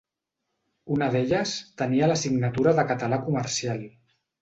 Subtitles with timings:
[0.95, 1.53] Una d'elles
[1.83, 3.89] tenia l'assignatura de català comercial.